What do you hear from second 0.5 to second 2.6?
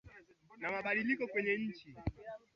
na mabadiliko kwenye nchi za kiarabu